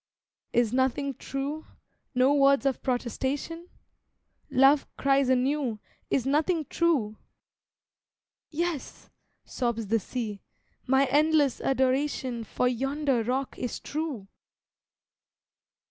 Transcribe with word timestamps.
Is 0.51 0.73
nothing 0.73 1.13
True? 1.13 1.67
No 2.15 2.33
words 2.33 2.65
of 2.65 2.81
protestation? 2.81 3.69
Love 4.49 4.87
cries 4.97 5.29
anew 5.29 5.77
"Is 6.09 6.25
nothing 6.25 6.65
True?" 6.71 7.17
"Yes," 8.49 9.11
sobs 9.45 9.85
the 9.85 9.99
sea, 9.99 10.41
"My 10.87 11.05
endless 11.05 11.61
adoration 11.61 12.43
For 12.43 12.67
yonder 12.67 13.21
rock 13.23 13.55
is 13.59 13.79
true!" 13.79 14.27